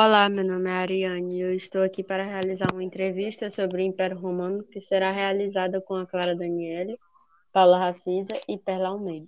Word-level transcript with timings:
Olá, 0.00 0.28
meu 0.28 0.44
nome 0.44 0.70
é 0.70 0.74
Ariane 0.74 1.38
e 1.38 1.40
eu 1.40 1.52
estou 1.52 1.82
aqui 1.82 2.04
para 2.04 2.22
realizar 2.22 2.72
uma 2.72 2.84
entrevista 2.84 3.50
sobre 3.50 3.82
o 3.82 3.84
Império 3.84 4.16
Romano 4.16 4.62
que 4.62 4.80
será 4.80 5.10
realizada 5.10 5.80
com 5.80 5.96
a 5.96 6.06
Clara 6.06 6.36
Daniele, 6.36 6.96
Paula 7.52 7.76
Rafisa 7.76 8.32
e 8.48 8.56
Perla 8.56 8.90
Almeida. 8.90 9.26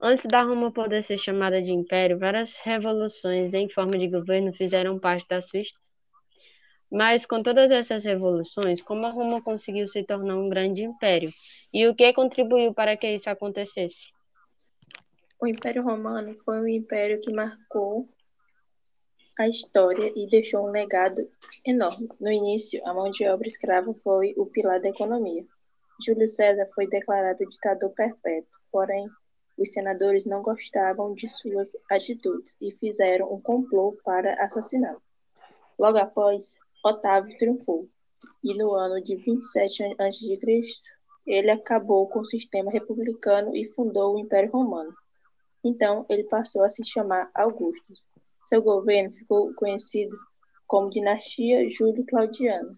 Antes 0.00 0.24
da 0.24 0.40
Roma 0.40 0.72
poder 0.72 1.02
ser 1.02 1.18
chamada 1.18 1.60
de 1.60 1.70
império, 1.70 2.18
várias 2.18 2.58
revoluções 2.60 3.52
em 3.52 3.68
forma 3.68 3.98
de 3.98 4.08
governo 4.08 4.54
fizeram 4.54 4.98
parte 4.98 5.28
da 5.28 5.42
sua 5.42 5.60
história. 5.60 5.86
Mas 6.90 7.26
com 7.26 7.42
todas 7.42 7.70
essas 7.70 8.02
revoluções, 8.02 8.80
como 8.80 9.04
a 9.04 9.10
Roma 9.10 9.42
conseguiu 9.42 9.86
se 9.86 10.02
tornar 10.02 10.36
um 10.36 10.48
grande 10.48 10.82
império? 10.82 11.30
E 11.74 11.86
o 11.86 11.94
que 11.94 12.10
contribuiu 12.14 12.72
para 12.72 12.96
que 12.96 13.06
isso 13.06 13.28
acontecesse? 13.28 14.08
O 15.38 15.46
Império 15.46 15.82
Romano 15.82 16.32
foi 16.42 16.58
um 16.58 16.68
império 16.68 17.20
que 17.20 17.30
marcou 17.30 18.08
a 19.40 19.48
história 19.48 20.12
e 20.14 20.26
deixou 20.26 20.68
um 20.68 20.70
legado 20.70 21.26
enorme. 21.64 22.10
No 22.20 22.30
início, 22.30 22.78
a 22.86 22.92
mão 22.92 23.10
de 23.10 23.26
obra 23.26 23.48
escrava 23.48 23.94
foi 24.04 24.34
o 24.36 24.44
pilar 24.44 24.78
da 24.82 24.90
economia. 24.90 25.42
Júlio 26.04 26.28
César 26.28 26.68
foi 26.74 26.86
declarado 26.86 27.46
ditador 27.46 27.88
perpétuo, 27.94 28.50
porém, 28.70 29.08
os 29.56 29.72
senadores 29.72 30.26
não 30.26 30.42
gostavam 30.42 31.14
de 31.14 31.26
suas 31.26 31.72
atitudes 31.90 32.54
e 32.60 32.70
fizeram 32.72 33.32
um 33.32 33.40
complô 33.40 33.96
para 34.04 34.34
assassiná-lo. 34.44 35.00
Logo 35.78 35.96
após, 35.96 36.56
Otávio 36.84 37.34
triunfou, 37.38 37.88
e 38.44 38.52
no 38.52 38.74
ano 38.74 39.02
de 39.02 39.16
27 39.16 39.96
a.C., 39.98 40.60
ele 41.26 41.50
acabou 41.50 42.06
com 42.08 42.20
o 42.20 42.26
sistema 42.26 42.70
republicano 42.70 43.56
e 43.56 43.66
fundou 43.66 44.14
o 44.14 44.18
Império 44.18 44.50
Romano. 44.50 44.94
Então, 45.64 46.04
ele 46.10 46.24
passou 46.24 46.62
a 46.62 46.68
se 46.68 46.84
chamar 46.84 47.30
Augustus. 47.34 48.04
Seu 48.50 48.60
governo 48.60 49.14
ficou 49.14 49.54
conhecido 49.54 50.18
como 50.66 50.90
Dinastia 50.90 51.70
Júlio-Claudiana, 51.70 52.76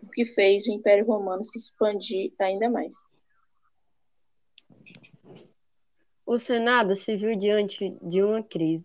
o 0.00 0.08
que 0.08 0.24
fez 0.24 0.64
o 0.64 0.70
Império 0.70 1.04
Romano 1.04 1.42
se 1.42 1.58
expandir 1.58 2.32
ainda 2.38 2.70
mais. 2.70 2.92
O 6.24 6.38
Senado 6.38 6.94
se 6.94 7.16
viu 7.16 7.34
diante 7.34 7.98
de 8.00 8.22
uma 8.22 8.44
crise, 8.44 8.84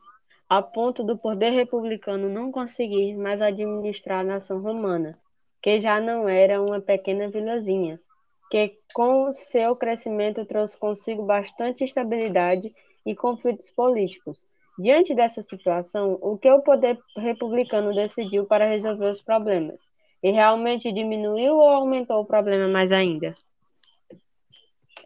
a 0.50 0.60
ponto 0.60 1.04
do 1.04 1.16
poder 1.16 1.52
republicano 1.52 2.28
não 2.28 2.52
conseguir 2.52 3.16
mais 3.16 3.40
administrar 3.40 4.22
a 4.22 4.28
nação 4.28 4.60
romana, 4.60 5.22
que 5.62 5.80
já 5.80 6.02
não 6.02 6.28
era 6.28 6.60
uma 6.60 6.82
pequena 6.82 7.30
vilazinha, 7.30 8.02
que 8.50 8.80
com 8.92 9.32
seu 9.32 9.76
crescimento 9.76 10.44
trouxe 10.48 10.80
consigo 10.80 11.24
bastante 11.28 11.84
estabilidade 11.84 12.74
e 13.06 13.16
conflitos 13.16 13.70
políticos. 13.70 14.48
Diante 14.80 15.16
dessa 15.16 15.42
situação, 15.42 16.20
o 16.22 16.38
que 16.38 16.50
o 16.52 16.62
poder 16.62 17.00
republicano 17.18 17.96
decidiu 17.96 18.46
para 18.46 18.68
resolver 18.68 19.10
os 19.10 19.22
problemas? 19.22 19.82
E 20.22 20.32
realmente 20.32 20.92
diminuiu 20.92 21.56
ou 21.56 21.70
aumentou 21.70 22.22
o 22.22 22.26
problema 22.26 22.68
mais 22.68 22.92
ainda? 22.92 23.34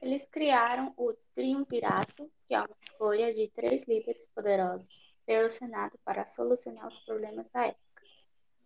Eles 0.01 0.25
criaram 0.25 0.93
o 0.97 1.13
Triunvirato, 1.33 2.29
que 2.47 2.53
é 2.53 2.59
uma 2.59 2.75
escolha 2.79 3.31
de 3.31 3.47
três 3.49 3.85
líderes 3.87 4.27
poderosos 4.33 5.01
pelo 5.25 5.47
Senado 5.47 5.97
para 6.03 6.25
solucionar 6.25 6.87
os 6.87 6.99
problemas 6.99 7.49
da 7.51 7.67
época. 7.67 8.03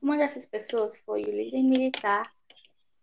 Uma 0.02 0.18
dessas 0.18 0.46
pessoas 0.46 1.00
foi 1.02 1.24
o 1.24 1.32
líder 1.32 1.62
militar 1.62 2.32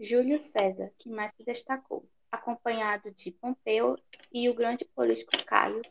Júlio 0.01 0.39
César, 0.39 0.91
que 0.99 1.09
mais 1.09 1.31
se 1.37 1.45
destacou, 1.45 2.05
acompanhado 2.31 3.13
de 3.13 3.31
Pompeu 3.31 3.97
e 4.33 4.49
o 4.49 4.55
grande 4.55 4.85
político 4.85 5.33
Caio, 5.45 5.83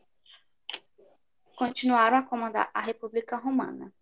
continuaram 1.61 2.17
a 2.17 2.23
comandar 2.23 2.71
a 2.73 2.81
República 2.81 3.37
Romana. 3.37 3.93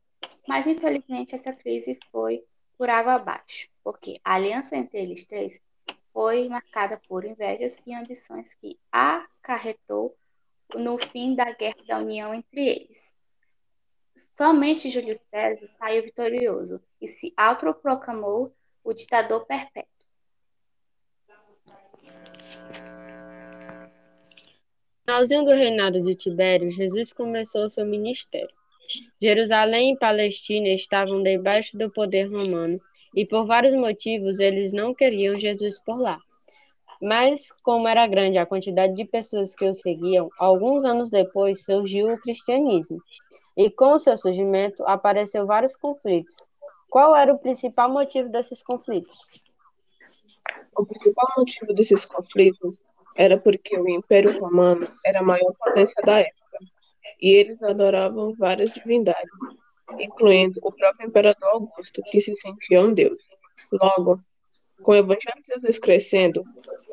Mas, 0.47 0.65
infelizmente, 0.65 1.35
essa 1.35 1.51
crise 1.51 1.99
foi 2.09 2.41
por 2.77 2.89
água 2.89 3.15
abaixo, 3.15 3.67
porque 3.83 4.17
a 4.23 4.35
aliança 4.35 4.77
entre 4.77 4.99
eles 4.99 5.25
três 5.25 5.61
foi 6.13 6.47
marcada 6.47 6.97
por 7.09 7.25
invejas 7.25 7.81
e 7.85 7.93
ambições 7.93 8.53
que 8.53 8.79
acarretou 8.89 10.15
no 10.73 10.97
fim 10.97 11.35
da 11.35 11.51
Guerra 11.51 11.83
da 11.85 11.97
União 11.97 12.33
entre 12.33 12.65
eles. 12.65 13.13
Somente 14.15 14.89
Júlio 14.89 15.19
César 15.29 15.69
saiu 15.77 16.03
vitorioso 16.03 16.81
e 17.01 17.07
se 17.07 17.33
autoproclamou 17.35 18.55
o 18.81 18.93
ditador 18.93 19.45
perpétuo. 19.45 19.99
Finalzinho 25.09 25.43
do 25.43 25.51
reinado 25.53 26.03
de 26.03 26.13
Tibério, 26.13 26.69
Jesus 26.69 27.11
começou 27.11 27.67
seu 27.67 27.83
ministério. 27.83 28.53
Jerusalém 29.19 29.93
e 29.93 29.97
Palestina 29.97 30.69
estavam 30.69 31.23
debaixo 31.23 31.75
do 31.75 31.89
poder 31.89 32.31
romano 32.31 32.79
e 33.15 33.25
por 33.25 33.47
vários 33.47 33.73
motivos 33.73 34.37
eles 34.37 34.71
não 34.71 34.93
queriam 34.93 35.33
Jesus 35.33 35.79
por 35.79 35.99
lá. 35.99 36.19
Mas, 37.01 37.51
como 37.63 37.87
era 37.87 38.05
grande 38.05 38.37
a 38.37 38.45
quantidade 38.45 38.93
de 38.93 39.03
pessoas 39.03 39.55
que 39.55 39.67
o 39.67 39.73
seguiam, 39.73 40.29
alguns 40.37 40.85
anos 40.85 41.09
depois 41.09 41.65
surgiu 41.65 42.13
o 42.13 42.21
cristianismo. 42.21 43.01
E 43.57 43.67
com 43.67 43.97
seu 43.97 44.15
surgimento 44.15 44.83
apareceu 44.83 45.47
vários 45.47 45.75
conflitos. 45.75 46.35
Qual 46.87 47.15
era 47.15 47.33
o 47.33 47.39
principal 47.39 47.89
motivo 47.89 48.29
desses 48.29 48.61
conflitos? 48.61 49.25
O 50.77 50.85
principal 50.85 51.27
motivo 51.35 51.73
desses 51.73 52.05
conflitos 52.05 52.88
era 53.19 53.37
porque 53.37 53.77
o 53.77 53.89
Império 53.89 54.39
Romano 54.39 54.87
era 55.05 55.19
a 55.19 55.23
maior 55.23 55.53
potência 55.59 56.01
da 56.05 56.19
época, 56.19 56.57
e 57.21 57.31
eles 57.31 57.61
adoravam 57.61 58.33
várias 58.33 58.71
divindades, 58.71 59.29
incluindo 59.99 60.57
o 60.63 60.71
próprio 60.71 61.05
imperador 61.05 61.49
Augusto, 61.49 62.01
que 62.09 62.21
se 62.21 62.33
sentia 62.37 62.79
um 62.79 62.93
deus. 62.93 63.21
Logo, 63.73 64.21
com 64.83 64.93
o 64.93 64.95
evangelho 64.95 65.43
de 65.45 65.53
Jesus 65.53 65.79
crescendo, 65.79 66.45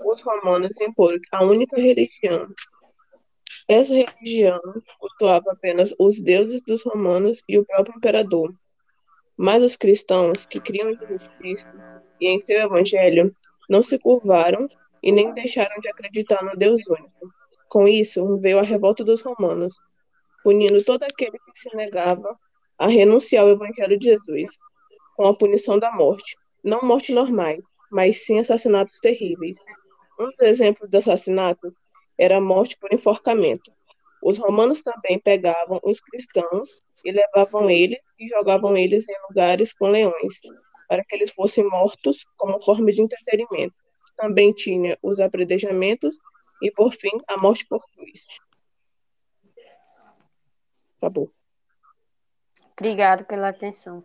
os 0.05 0.21
romanos 0.21 0.81
imporam 0.81 1.21
a 1.31 1.45
única 1.45 1.81
religião. 1.81 2.49
Essa 3.69 3.95
religião 3.95 4.61
cultuava 4.99 5.53
apenas 5.53 5.95
os 5.97 6.21
deuses 6.21 6.61
dos 6.61 6.83
romanos 6.83 7.41
e 7.49 7.57
o 7.57 7.65
próprio 7.65 7.97
imperador. 7.97 8.53
Mas 9.37 9.63
os 9.63 9.77
cristãos 9.77 10.45
que 10.45 10.59
criam 10.59 10.91
em 10.91 10.99
Jesus 10.99 11.29
Cristo 11.39 11.71
e 12.21 12.27
em 12.27 12.39
seu 12.39 12.59
evangelho 12.63 13.33
não 13.69 13.81
se 13.81 13.97
curvaram 13.97 14.67
e 15.07 15.13
nem 15.13 15.33
deixaram 15.33 15.79
de 15.79 15.89
acreditar 15.89 16.43
no 16.43 16.57
Deus 16.57 16.85
único. 16.89 17.33
Com 17.69 17.87
isso, 17.87 18.39
veio 18.39 18.59
a 18.59 18.63
revolta 18.63 19.05
dos 19.05 19.23
romanos, 19.23 19.77
punindo 20.43 20.83
todo 20.83 21.05
aquele 21.05 21.39
que 21.39 21.61
se 21.61 21.73
negava 21.77 22.37
a 22.77 22.89
renunciar 22.89 23.45
ao 23.45 23.51
Evangelho 23.51 23.97
de 23.97 24.05
Jesus, 24.05 24.59
com 25.15 25.29
a 25.29 25.39
punição 25.39 25.79
da 25.79 25.93
morte. 25.93 26.37
Não 26.65 26.83
morte 26.83 27.13
normais, 27.13 27.61
mas 27.89 28.27
sim 28.27 28.41
assassinatos 28.41 28.99
terríveis. 28.99 29.59
Um 30.19 30.25
dos 30.25 30.41
exemplos 30.41 30.91
de 30.91 30.99
assassinato 30.99 31.73
era 32.19 32.39
a 32.39 32.41
morte 32.41 32.77
por 32.77 32.93
enforcamento. 32.93 33.71
Os 34.21 34.41
romanos 34.41 34.83
também 34.83 35.21
pegavam 35.21 35.79
os 35.85 36.01
cristãos 36.01 36.83
e 37.05 37.13
levavam 37.13 37.71
eles 37.71 38.01
e 38.19 38.29
jogavam 38.29 38.77
eles 38.77 39.09
em 39.09 39.15
lugares 39.29 39.73
com 39.73 39.87
leões, 39.87 40.41
para 40.89 41.05
que 41.05 41.15
eles 41.15 41.31
fossem 41.31 41.63
mortos 41.63 42.25
como 42.37 42.59
forma 42.59 42.91
de 42.91 43.03
entretenimento 43.03 43.86
também 44.17 44.53
tinha 44.53 44.99
os 45.03 45.21
apredejamentos 45.21 46.19
e, 46.63 46.71
por 46.71 46.93
fim, 46.93 47.11
a 47.29 47.37
morte 47.37 47.67
por 47.67 47.85
cruz. 47.93 48.27
Acabou. 50.97 51.29
Obrigado 52.73 53.25
pela 53.25 53.49
atenção. 53.49 54.05